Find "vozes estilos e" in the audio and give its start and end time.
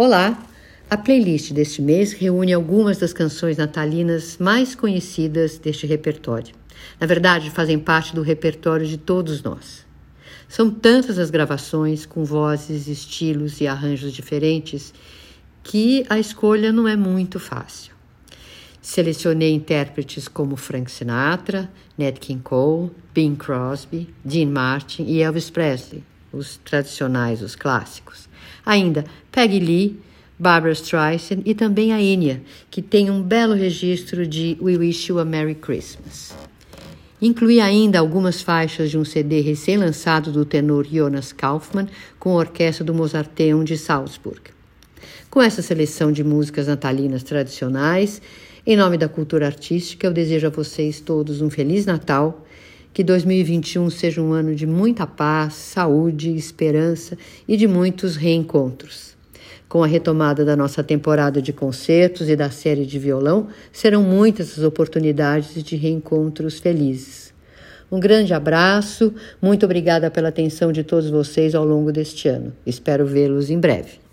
12.24-13.66